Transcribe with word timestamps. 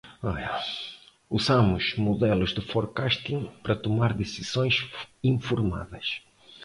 Usamos 1.37 1.85
modelos 2.05 2.55
de 2.55 2.61
forecasting 2.71 3.43
para 3.61 3.75
tomar 3.83 4.15
decisões 4.15 4.77
informadas. 5.23 6.23